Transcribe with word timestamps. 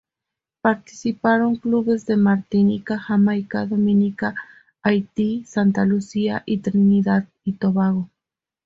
Participaron 0.61 1.57
clubes 1.57 2.07
de 2.07 2.17
Martinica, 2.17 2.97
Jamaica, 2.97 3.67
Dominica, 3.67 4.33
Haití, 4.81 5.45
Santa 5.45 5.85
Lucía 5.85 6.41
y 6.47 6.57
Trinidad 6.57 7.27
y 7.43 7.53
Tobago. 7.53 8.09